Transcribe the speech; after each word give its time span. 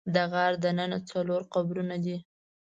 د 0.13 0.15
غار 0.31 0.53
دننه 0.63 0.99
څلور 1.09 1.41
قبرونه 1.53 1.95
دي. 2.03 2.17